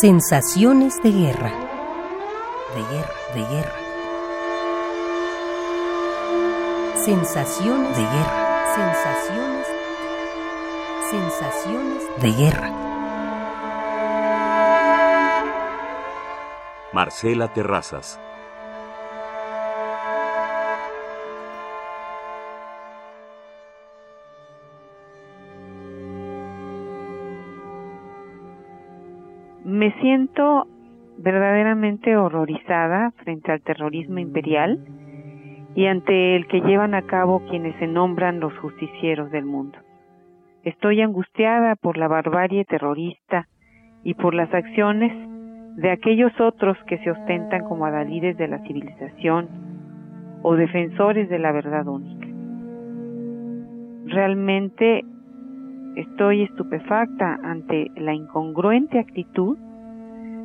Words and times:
Sensaciones 0.00 1.02
de 1.02 1.10
guerra. 1.10 1.50
De 2.72 2.82
guerra, 2.94 3.14
de 3.34 3.40
guerra. 3.40 3.78
Sensaciones 7.04 7.96
de 7.96 8.02
guerra. 8.04 8.64
Sensaciones. 8.76 9.66
Sensaciones 11.10 12.22
de 12.22 12.30
guerra. 12.30 12.70
Marcela 16.92 17.52
Terrazas. 17.52 18.20
Me 29.68 29.92
siento 30.00 30.66
verdaderamente 31.18 32.16
horrorizada 32.16 33.10
frente 33.22 33.52
al 33.52 33.60
terrorismo 33.60 34.18
imperial 34.18 34.82
y 35.74 35.84
ante 35.84 36.36
el 36.36 36.46
que 36.46 36.62
llevan 36.62 36.94
a 36.94 37.02
cabo 37.02 37.42
quienes 37.50 37.76
se 37.76 37.86
nombran 37.86 38.40
los 38.40 38.56
justicieros 38.60 39.30
del 39.30 39.44
mundo. 39.44 39.76
Estoy 40.64 41.02
angustiada 41.02 41.76
por 41.76 41.98
la 41.98 42.08
barbarie 42.08 42.64
terrorista 42.64 43.46
y 44.04 44.14
por 44.14 44.32
las 44.32 44.52
acciones 44.54 45.12
de 45.76 45.90
aquellos 45.90 46.32
otros 46.40 46.78
que 46.86 46.96
se 47.00 47.10
ostentan 47.10 47.64
como 47.64 47.84
adalides 47.84 48.38
de 48.38 48.48
la 48.48 48.60
civilización 48.60 49.50
o 50.40 50.54
defensores 50.54 51.28
de 51.28 51.38
la 51.40 51.52
verdad 51.52 51.86
única. 51.86 52.26
Realmente 54.06 55.04
estoy 55.96 56.44
estupefacta 56.44 57.38
ante 57.42 57.90
la 57.96 58.14
incongruente 58.14 58.98
actitud 58.98 59.58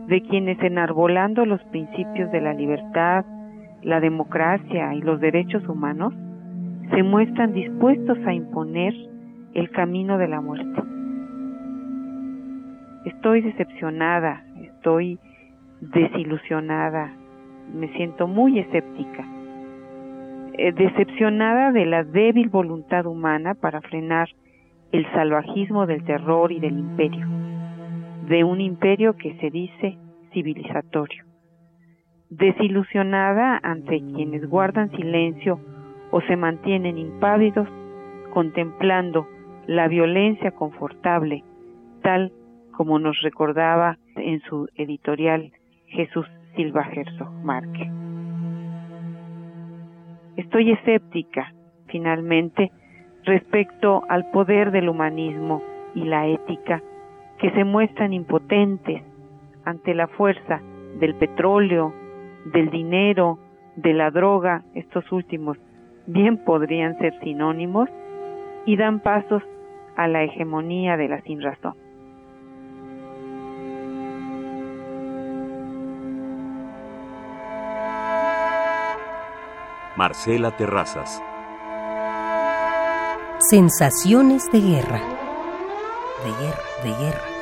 de 0.07 0.21
quienes 0.21 0.59
enarbolando 0.61 1.45
los 1.45 1.61
principios 1.65 2.31
de 2.31 2.41
la 2.41 2.53
libertad, 2.53 3.25
la 3.81 3.99
democracia 3.99 4.93
y 4.93 5.01
los 5.01 5.19
derechos 5.19 5.67
humanos, 5.67 6.13
se 6.91 7.03
muestran 7.03 7.53
dispuestos 7.53 8.17
a 8.25 8.33
imponer 8.33 8.93
el 9.53 9.69
camino 9.71 10.17
de 10.17 10.27
la 10.27 10.41
muerte. 10.41 10.81
Estoy 13.05 13.41
decepcionada, 13.41 14.43
estoy 14.61 15.19
desilusionada, 15.81 17.11
me 17.73 17.87
siento 17.93 18.27
muy 18.27 18.59
escéptica, 18.59 19.25
eh, 20.53 20.71
decepcionada 20.71 21.71
de 21.71 21.85
la 21.85 22.03
débil 22.03 22.49
voluntad 22.49 23.05
humana 23.05 23.55
para 23.55 23.81
frenar 23.81 24.29
el 24.91 25.05
salvajismo 25.11 25.85
del 25.87 26.03
terror 26.03 26.51
y 26.51 26.59
del 26.59 26.77
imperio, 26.77 27.27
de 28.27 28.43
un 28.43 28.61
imperio 28.61 29.17
que 29.17 29.35
se 29.39 29.49
dice 29.49 29.97
civilizatorio, 30.31 31.25
desilusionada 32.29 33.59
ante 33.61 33.99
quienes 33.99 34.49
guardan 34.49 34.89
silencio 34.91 35.59
o 36.11 36.21
se 36.21 36.37
mantienen 36.37 36.97
impávidos 36.97 37.67
contemplando 38.33 39.27
la 39.67 39.87
violencia 39.87 40.51
confortable, 40.51 41.43
tal 42.01 42.31
como 42.71 42.97
nos 42.97 43.21
recordaba 43.21 43.97
en 44.15 44.41
su 44.41 44.67
editorial 44.75 45.51
Jesús 45.87 46.25
Silva 46.55 46.87
Herzog 46.91 47.31
Márquez. 47.43 47.89
Estoy 50.37 50.71
escéptica, 50.71 51.53
finalmente, 51.87 52.71
respecto 53.23 54.03
al 54.09 54.31
poder 54.31 54.71
del 54.71 54.89
humanismo 54.89 55.61
y 55.93 56.05
la 56.05 56.27
ética 56.27 56.81
que 57.43 57.51
se 57.51 57.65
muestran 57.65 58.13
impotentes 58.13 59.03
ante 59.65 59.93
la 59.93 60.07
fuerza 60.07 60.61
del 60.97 61.13
petróleo, 61.15 61.93
del 62.45 62.69
dinero, 62.69 63.37
de 63.75 63.91
la 63.91 64.11
droga, 64.11 64.63
estos 64.75 65.11
últimos 65.11 65.57
bien 66.07 66.37
podrían 66.45 66.97
ser 66.99 67.13
sinónimos, 67.19 67.89
y 68.65 68.77
dan 68.77 69.01
pasos 69.01 69.43
a 69.97 70.07
la 70.07 70.23
hegemonía 70.23 70.95
de 70.95 71.09
la 71.09 71.21
sinrazón. 71.23 71.75
Marcela 79.97 80.55
Terrazas. 80.55 81.21
Sensaciones 83.49 84.49
de 84.49 84.61
guerra. 84.61 85.01
De 86.23 86.31
guerra, 86.41 86.63
de 86.83 87.03
guerra. 87.03 87.32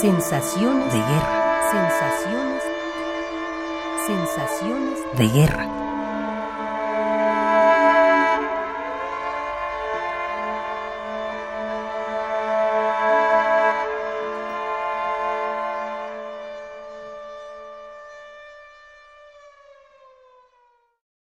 Sensaciones 0.00 0.90
de 0.94 0.98
guerra. 0.98 1.70
Sensaciones. 1.70 2.62
Sensaciones 4.06 4.98
de 5.18 5.28
guerra. 5.28 5.69